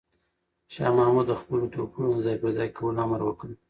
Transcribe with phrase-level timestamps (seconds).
[0.73, 3.49] شاه محمود د خپلو توپونو د ځای پر ځای کولو امر وکړ.